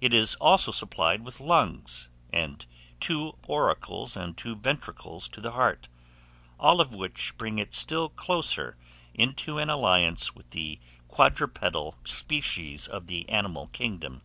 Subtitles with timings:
[0.00, 2.64] It is also supplied with lungs, and
[3.00, 5.88] two auricles and two ventricles to the heart;
[6.58, 8.78] all of which bring it still closer
[9.12, 14.22] into an alliance with the quadrupedal species of the animal kingdom.